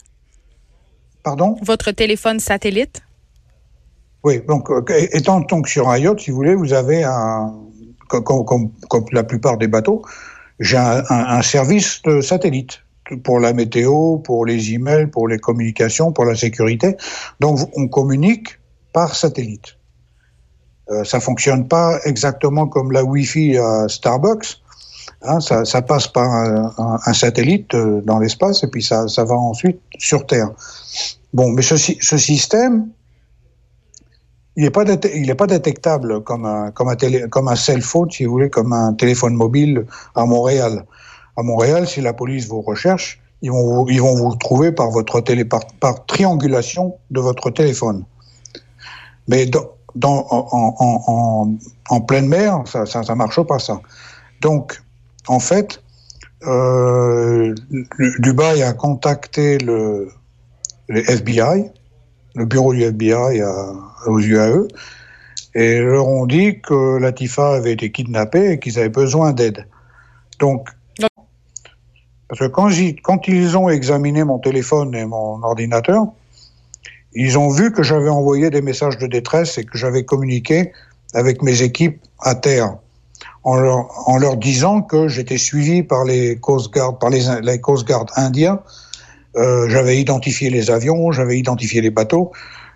Pardon? 1.23 1.55
Votre 1.63 1.91
téléphone 1.91 2.39
satellite? 2.39 3.01
Oui, 4.23 4.41
donc 4.47 4.69
euh, 4.69 4.83
étant 5.13 5.39
donc 5.39 5.67
sur 5.67 5.89
un 5.89 5.97
yacht, 5.97 6.19
si 6.19 6.31
vous 6.31 6.37
voulez, 6.37 6.55
vous 6.55 6.73
avez 6.73 7.03
un, 7.03 7.55
comme, 8.07 8.45
comme, 8.45 8.71
comme 8.89 9.05
la 9.11 9.23
plupart 9.23 9.57
des 9.57 9.67
bateaux, 9.67 10.03
j'ai 10.61 10.77
un, 10.77 11.41
service 11.41 12.01
de 12.03 12.21
satellite 12.21 12.79
pour 13.23 13.39
la 13.39 13.51
météo, 13.51 14.17
pour 14.19 14.45
les 14.45 14.73
emails, 14.73 15.07
pour 15.07 15.27
les 15.27 15.37
communications, 15.37 16.13
pour 16.13 16.25
la 16.25 16.35
sécurité. 16.35 16.95
Donc 17.41 17.59
on 17.75 17.87
communique 17.87 18.59
par 18.93 19.15
satellite. 19.15 19.77
Euh, 20.89 21.03
ça 21.03 21.19
fonctionne 21.19 21.67
pas 21.67 21.99
exactement 22.05 22.67
comme 22.67 22.91
la 22.91 23.03
Wi-Fi 23.03 23.57
à 23.57 23.87
Starbucks, 23.89 24.61
Hein, 25.23 25.39
ça, 25.39 25.81
passe 25.83 26.07
par 26.07 26.31
un, 26.31 27.13
satellite 27.13 27.75
euh, 27.75 28.01
dans 28.01 28.17
l'espace 28.17 28.63
et 28.63 28.67
puis 28.67 28.81
ça, 28.81 29.05
va 29.05 29.35
ensuite 29.35 29.79
sur 29.99 30.25
Terre. 30.25 30.49
Bon, 31.31 31.51
mais 31.51 31.61
ce 31.61 31.77
système, 32.17 32.87
il 34.55 34.63
n'est 34.63 35.35
pas, 35.35 35.47
détectable 35.47 36.21
comme 36.23 36.45
un, 36.45 36.71
comme, 36.71 37.55
cell 37.55 37.81
phone, 37.81 38.11
si 38.11 38.25
vous 38.25 38.31
voulez, 38.31 38.49
comme 38.49 38.73
un 38.73 38.93
téléphone 38.93 39.33
mobile 39.33 39.85
à 40.15 40.25
Montréal. 40.25 40.85
À 41.37 41.43
Montréal, 41.43 41.87
si 41.87 42.01
la 42.01 42.13
police 42.13 42.47
vous 42.47 42.61
recherche, 42.61 43.21
ils 43.41 43.51
vont 43.51 43.85
vous, 43.85 44.35
trouver 44.35 44.71
par, 44.71 44.89
triangulation 46.05 46.95
de 47.09 47.21
votre 47.21 47.49
téléphone. 47.49 48.03
Mais 49.27 49.49
en, 50.03 52.01
pleine 52.07 52.27
mer, 52.27 52.63
ça 52.65 52.83
ne 52.83 53.13
marche 53.13 53.41
pas, 53.43 53.59
ça. 53.59 53.79
Donc, 54.41 54.81
en 55.27 55.39
fait, 55.39 55.81
euh, 56.45 57.53
Dubaï 58.19 58.63
a 58.63 58.73
contacté 58.73 59.57
le, 59.59 60.09
FBI, 60.89 61.71
le 62.35 62.45
bureau 62.45 62.73
du 62.73 62.83
FBI 62.83 63.41
aux 64.05 64.19
UAE, 64.19 64.67
et 65.53 65.79
leur 65.79 66.07
ont 66.07 66.25
dit 66.25 66.61
que 66.61 66.97
Latifa 66.97 67.55
avait 67.55 67.73
été 67.73 67.91
kidnappée 67.91 68.51
et 68.51 68.59
qu'ils 68.59 68.79
avaient 68.79 68.89
besoin 68.89 69.33
d'aide. 69.33 69.67
Donc, 70.39 70.69
parce 72.31 72.39
que 72.39 72.45
quand, 72.47 73.27
ils 73.27 73.57
ont 73.57 73.67
examiné 73.67 74.23
mon 74.23 74.39
téléphone 74.39 74.95
et 74.95 75.05
mon 75.05 75.43
ordinateur, 75.43 76.05
ils 77.13 77.37
ont 77.37 77.49
vu 77.49 77.73
que 77.73 77.83
j'avais 77.83 78.07
envoyé 78.07 78.49
des 78.49 78.61
messages 78.61 78.97
de 78.97 79.07
détresse 79.07 79.57
et 79.57 79.65
que 79.65 79.77
j'avais 79.77 80.05
communiqué 80.05 80.71
avec 81.13 81.41
mes 81.41 81.61
équipes 81.61 82.01
à 82.21 82.35
terre 82.35 82.77
en 83.43 83.57
leur, 83.57 84.37
disant 84.37 84.81
que 84.81 85.09
j'étais 85.09 85.37
suivi 85.37 85.83
par 85.83 86.05
les 86.05 86.37
Coast 86.37 86.71
Guard, 86.71 86.99
par 86.99 87.09
les, 87.09 87.23
les 87.41 87.59
Coast 87.59 87.85
indiens. 88.15 88.61
Euh, 89.37 89.69
j'avais 89.69 89.99
identifié 89.99 90.49
les 90.49 90.71
avions, 90.71 91.11
j'avais 91.11 91.37
identifié 91.37 91.81
les 91.81 91.89
bateaux. 91.89 92.31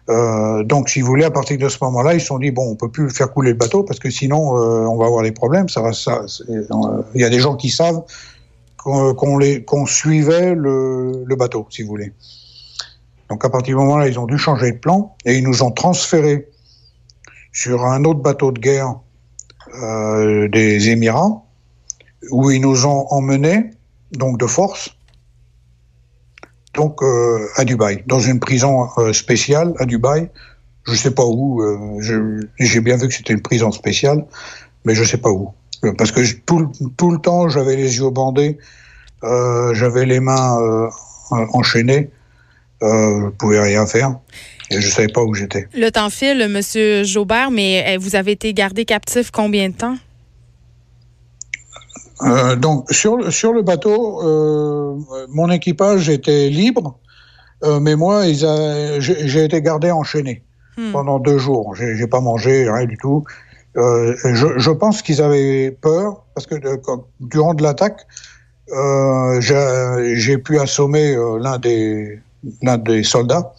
Euh, 0.09 0.63
donc, 0.63 0.89
si 0.89 1.01
vous 1.01 1.07
voulez, 1.07 1.25
à 1.25 1.31
partir 1.31 1.57
de 1.57 1.67
ce 1.67 1.77
moment-là, 1.81 2.13
ils 2.13 2.21
se 2.21 2.27
sont 2.27 2.39
dit 2.39 2.51
bon, 2.51 2.69
on 2.69 2.75
peut 2.75 2.89
plus 2.89 3.09
faire 3.09 3.31
couler 3.31 3.51
le 3.51 3.57
bateau 3.57 3.83
parce 3.83 4.00
que 4.00 4.09
sinon, 4.09 4.57
euh, 4.57 4.85
on 4.85 4.97
va 4.97 5.05
avoir 5.05 5.24
des 5.24 5.31
problèmes. 5.31 5.67
Ça 5.67 5.81
va, 5.81 5.93
ça. 5.93 6.21
Il 6.47 7.21
y 7.21 7.24
a 7.24 7.29
des 7.29 7.39
gens 7.39 7.55
qui 7.55 7.69
savent 7.69 8.03
qu'on 8.77 9.13
qu 9.13 9.63
qu'on 9.65 9.85
suivait 9.85 10.53
le, 10.53 11.25
bateau, 11.38 11.67
si 11.69 11.81
vous 11.81 11.89
voulez. 11.89 12.13
Donc, 13.29 13.43
à 13.43 13.50
partir 13.50 13.75
du 13.75 13.81
moment-là, 13.83 14.07
ils 14.07 14.19
ont 14.19 14.27
dû 14.27 14.38
changer 14.38 14.71
de 14.71 14.77
plan 14.77 15.15
et 15.25 15.35
ils 15.38 15.43
nous 15.43 15.63
ont 15.63 15.71
transféré 15.71 16.47
sur 17.51 17.85
un 17.85 18.05
autre 18.05 18.19
bateau 18.19 18.51
de 18.51 18.59
guerre 18.59 18.95
des 20.51 20.89
Émirats, 20.89 21.43
où 22.29 22.51
ils 22.51 22.62
nous 22.62 22.85
ont 22.85 23.07
emmenés, 23.09 23.71
donc 24.12 24.38
de 24.39 24.45
force, 24.45 24.95
donc 26.75 27.01
euh, 27.01 27.48
à 27.55 27.65
Dubaï, 27.65 28.03
dans 28.05 28.20
une 28.20 28.39
prison 28.39 28.88
euh, 28.98 29.13
spéciale 29.13 29.74
à 29.79 29.86
Dubaï. 29.86 30.29
Je 30.88 30.94
sais 30.94 31.12
pas 31.12 31.25
où. 31.25 31.62
Euh, 31.62 32.48
J'ai 32.60 32.82
bien 32.82 32.98
vu 32.98 33.08
que 33.08 33.13
c'était 33.13 33.34
une 33.34 33.41
prison 33.41 33.72
spéciale, 33.72 34.25
mais 34.84 34.94
je 34.94 35.03
sais 35.03 35.17
pas 35.17 35.32
où. 35.32 35.51
Parce 35.98 36.12
que 36.12 36.22
tout, 36.46 36.72
tout 36.98 37.12
le 37.12 37.17
temps, 37.20 37.50
j'avais 37.50 37.75
les 37.75 37.98
yeux 37.98 38.10
bandés, 38.10 38.58
j'avais 39.22 40.05
les 40.05 40.20
mains 40.20 40.58
enchaînées, 41.32 42.10
je 42.82 43.29
pouvais 43.32 43.62
rien 43.62 43.86
faire. 43.86 44.15
Et 44.72 44.79
je 44.82 44.88
ne 44.88 44.91
savais 44.91 45.08
pas 45.10 45.22
où 45.22 45.34
j'étais. 45.36 45.67
Le 45.75 45.89
temps 45.91 46.10
file, 46.10 46.48
Monsieur 46.50 47.03
Jaubert, 47.03 47.51
mais 47.51 47.98
vous 47.98 48.15
avez 48.15 48.32
été 48.32 48.51
gardé 48.53 48.86
captif 48.86 49.29
combien 49.29 49.70
de 49.70 49.75
temps? 49.75 49.98
Euh, 52.22 52.55
donc 52.55 52.91
sur, 52.91 53.31
sur 53.31 53.53
le 53.53 53.62
bateau, 53.62 54.22
euh, 54.24 54.98
mon 55.29 55.50
équipage 55.51 56.10
était 56.10 56.50
libre, 56.50 56.98
euh, 57.63 57.79
mais 57.79 57.95
moi, 57.95 58.24
j'ai 59.00 59.43
été 59.43 59.62
gardé 59.62 59.91
enchaîné 59.91 60.43
hmm. 60.77 60.91
pendant 60.91 61.19
deux 61.19 61.38
jours. 61.38 61.75
J'ai 61.75 62.07
pas 62.07 62.22
mangé, 62.22 62.69
rien 62.69 62.86
du 62.86 62.98
tout. 62.98 63.24
Je, 63.75 64.53
je, 64.55 64.72
pense 64.72 65.01
qu'ils 65.01 65.22
avaient 65.22 65.69
peur 65.69 66.24
parce 66.34 66.48
que 66.48 66.55
de, 66.55 66.79
durant 67.19 67.53
de 67.53 67.62
l'attaque, 67.62 68.07
j'ai 69.41 70.38
pu 70.38 70.60
assommer 70.60 71.15
l'un 71.41 71.57
des, 71.57 72.19
l'un 72.62 72.77
des 72.77 73.03
soldats. 73.03 73.53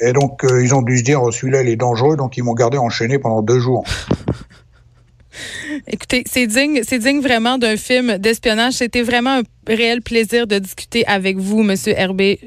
Et 0.00 0.12
donc, 0.12 0.44
ils 0.44 0.74
ont 0.74 0.82
dû 0.82 0.98
se 0.98 1.04
dire, 1.04 1.22
oh, 1.22 1.30
celui-là, 1.30 1.62
il 1.62 1.68
est 1.68 1.76
dangereux, 1.76 2.16
donc 2.16 2.36
ils 2.36 2.42
m'ont 2.42 2.54
gardé 2.54 2.76
enchaîné 2.76 3.20
pendant 3.20 3.42
deux 3.42 3.60
jours. 3.60 3.84
Écoutez, 5.88 6.24
c'est 6.30 6.46
digne, 6.46 6.80
c'est 6.86 6.98
digne 6.98 7.20
vraiment 7.20 7.58
d'un 7.58 7.76
film 7.76 8.18
d'espionnage. 8.18 8.74
C'était 8.74 9.02
vraiment 9.02 9.38
un 9.38 9.42
réel 9.66 10.02
plaisir 10.02 10.46
de 10.46 10.58
discuter 10.58 11.06
avec 11.06 11.38
vous, 11.38 11.62
Monsieur 11.62 11.94
Herbé 11.96 12.38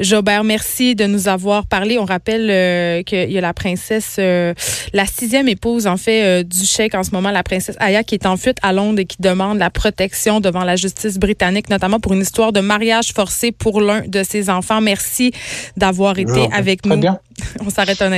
Jobert. 0.00 0.44
Merci 0.44 0.94
de 0.94 1.06
nous 1.06 1.28
avoir 1.28 1.66
parlé. 1.66 1.98
On 1.98 2.04
rappelle 2.04 2.48
euh, 2.50 3.02
qu'il 3.02 3.30
y 3.30 3.38
a 3.38 3.40
la 3.40 3.54
princesse, 3.54 4.16
euh, 4.18 4.54
la 4.92 5.06
sixième 5.06 5.48
épouse 5.48 5.86
en 5.86 5.96
fait 5.96 6.22
euh, 6.22 6.42
du 6.42 6.64
chèque 6.64 6.94
en 6.94 7.02
ce 7.02 7.12
moment, 7.12 7.30
la 7.30 7.42
princesse 7.42 7.76
Aya, 7.78 8.02
qui 8.02 8.14
est 8.14 8.26
en 8.26 8.36
fuite 8.36 8.58
à 8.62 8.72
Londres 8.72 9.00
et 9.00 9.04
qui 9.04 9.18
demande 9.20 9.58
la 9.58 9.70
protection 9.70 10.40
devant 10.40 10.64
la 10.64 10.76
justice 10.76 11.18
britannique, 11.18 11.70
notamment 11.70 12.00
pour 12.00 12.12
une 12.12 12.22
histoire 12.22 12.52
de 12.52 12.60
mariage 12.60 13.12
forcé 13.12 13.52
pour 13.52 13.80
l'un 13.80 14.02
de 14.06 14.22
ses 14.22 14.50
enfants. 14.50 14.80
Merci 14.80 15.32
d'avoir 15.76 16.18
été 16.18 16.48
avec 16.52 16.84
nous. 16.86 16.96
Bien. 16.96 17.18
On 17.64 17.70
s'arrête 17.70 18.02
un 18.02 18.06
instant. 18.06 18.08